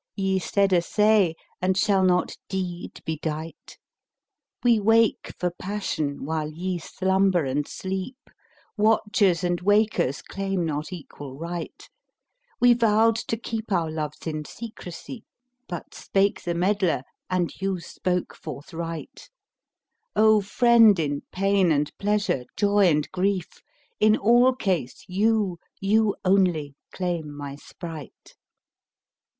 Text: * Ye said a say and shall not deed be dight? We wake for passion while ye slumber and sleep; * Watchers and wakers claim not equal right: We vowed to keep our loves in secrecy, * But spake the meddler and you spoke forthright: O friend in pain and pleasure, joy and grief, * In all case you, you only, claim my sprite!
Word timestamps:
* 0.09 0.15
Ye 0.15 0.39
said 0.39 0.73
a 0.73 0.81
say 0.81 1.35
and 1.61 1.77
shall 1.77 2.03
not 2.03 2.35
deed 2.49 3.01
be 3.05 3.19
dight? 3.21 3.77
We 4.63 4.79
wake 4.79 5.31
for 5.37 5.51
passion 5.51 6.25
while 6.25 6.49
ye 6.49 6.79
slumber 6.79 7.45
and 7.45 7.67
sleep; 7.67 8.17
* 8.53 8.77
Watchers 8.85 9.43
and 9.43 9.61
wakers 9.61 10.23
claim 10.23 10.65
not 10.65 10.91
equal 10.91 11.37
right: 11.37 11.87
We 12.59 12.73
vowed 12.73 13.15
to 13.17 13.37
keep 13.37 13.71
our 13.71 13.91
loves 13.91 14.25
in 14.25 14.43
secrecy, 14.43 15.23
* 15.47 15.67
But 15.69 15.93
spake 15.93 16.41
the 16.41 16.55
meddler 16.55 17.03
and 17.29 17.53
you 17.61 17.79
spoke 17.79 18.33
forthright: 18.35 19.29
O 20.15 20.41
friend 20.41 20.97
in 20.97 21.21
pain 21.31 21.71
and 21.71 21.95
pleasure, 21.99 22.45
joy 22.57 22.87
and 22.89 23.07
grief, 23.11 23.61
* 23.79 23.85
In 23.99 24.17
all 24.17 24.55
case 24.55 25.05
you, 25.07 25.59
you 25.79 26.15
only, 26.25 26.73
claim 26.91 27.31
my 27.31 27.55
sprite! 27.55 28.33